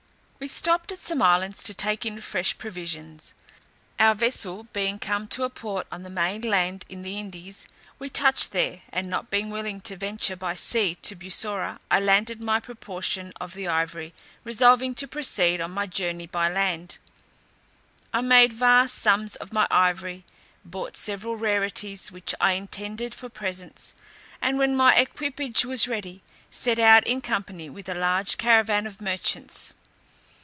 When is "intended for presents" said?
22.53-23.93